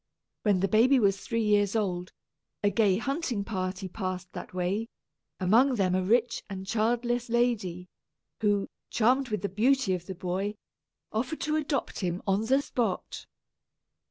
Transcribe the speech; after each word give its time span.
When 0.41 0.61
the 0.61 0.67
baby 0.67 0.97
was 0.99 1.19
three 1.19 1.43
years 1.43 1.75
old, 1.75 2.11
a 2.63 2.71
gay 2.71 2.97
hunting 2.97 3.43
party 3.43 3.87
passed 3.87 4.33
that 4.33 4.51
way, 4.51 4.89
among 5.39 5.75
them 5.75 5.93
a 5.93 6.01
rich 6.03 6.41
and 6.49 6.65
childless 6.65 7.29
lady, 7.29 7.87
who, 8.39 8.67
charmed 8.89 9.29
with 9.29 9.43
the 9.43 9.47
beauty 9.47 9.93
of 9.93 10.07
the 10.07 10.15
boy, 10.15 10.55
offered 11.13 11.41
to 11.41 11.55
adopt 11.55 11.99
him 11.99 12.23
on 12.25 12.45
the 12.47 12.63
spot. 12.63 13.27